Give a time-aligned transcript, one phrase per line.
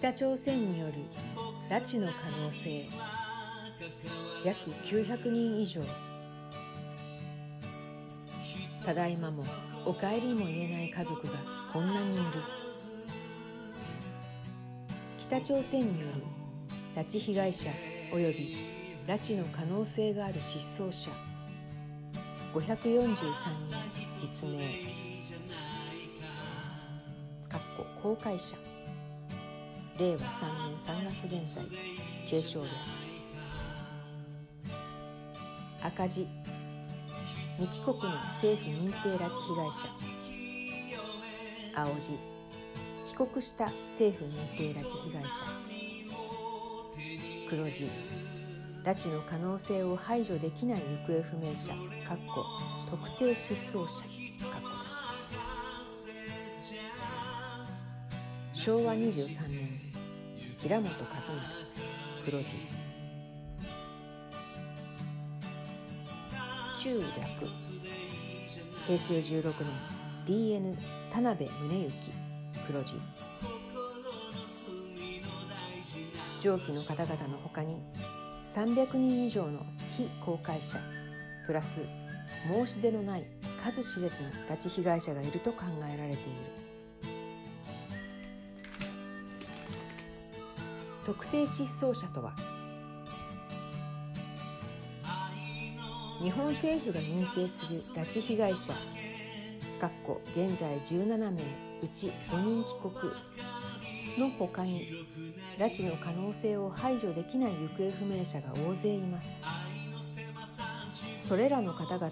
[0.00, 0.92] 北朝鮮による
[1.68, 2.84] 拉致の可能性。
[4.44, 5.80] 約900人以上。
[8.86, 9.42] ただいまも
[9.84, 11.32] お帰りも言えない家族が
[11.72, 12.24] こんなにいる。
[15.20, 16.22] 北朝鮮による
[16.94, 17.68] 拉致被害者
[18.12, 18.56] 及び
[19.08, 21.10] 拉致の可能性がある失踪者。
[22.54, 23.34] 543人
[24.20, 24.58] 実名。
[27.48, 28.67] かっこ公開者。
[29.98, 31.60] 令和3年3月現在
[32.30, 32.68] 継承略
[35.82, 36.26] 赤字。
[37.56, 39.88] 2帰国の政府認定拉致被害者。
[41.74, 42.16] 青字。
[43.06, 45.28] 帰国した政府認定拉致被害者。
[47.50, 47.88] 黒字。
[48.84, 51.74] 拉致の可能性を排除できない行方不明者。
[52.06, 52.44] かっこ
[52.88, 54.02] 特定失踪者。
[54.48, 54.68] かっこ
[58.52, 59.87] 昭和23年。
[60.60, 61.40] 平本和丸
[62.24, 62.56] 黒字。
[66.76, 67.04] 中略
[68.86, 69.54] 平成16
[70.26, 70.76] 年 DN
[71.12, 71.92] 田辺宗行
[72.66, 72.96] 黒字。
[76.40, 77.80] 上記の方々のほかに
[78.44, 79.64] 300人以上の
[79.96, 80.78] 非公開者
[81.46, 81.80] プラス
[82.50, 83.24] 申し出のない
[83.62, 86.67] 数知れずの拉致被害者がいると考えられている。
[91.08, 92.34] 特定失踪者とは
[96.22, 98.74] 日本政府が認定する拉致被害者
[100.36, 102.70] 現在17名うち5人帰
[104.18, 105.06] 国のほかに
[105.58, 109.40] 拉致の可能性を排除できない行方不明者が大勢います。
[111.22, 112.10] それらの方々を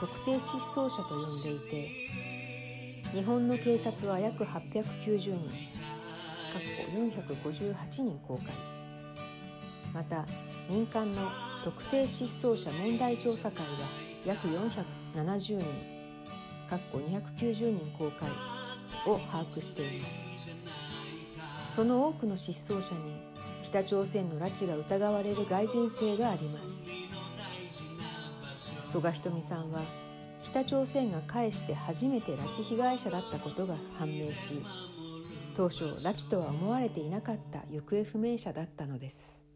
[0.00, 1.88] 特定失踪者と呼んでいて
[3.18, 5.38] 日本の警察は約890人
[6.56, 8.46] 458人公開。
[9.94, 10.24] また
[10.68, 11.30] 民間の
[11.64, 13.68] 特定失踪者問題調査会は
[14.24, 15.66] 約470人
[16.68, 18.28] 290人公開
[19.06, 20.24] を把握しています。
[21.74, 23.12] その多くの失踪者に
[23.64, 26.82] 北朝鮮の拉致が疑われる蓋然性があります。
[28.86, 29.80] 曽我ひとみさんは
[30.42, 34.64] 北朝鮮が返して初めて拉致被害者だったことが判明し
[35.58, 39.47] 当初拉致とは思われていなかった行方不明者だったのです。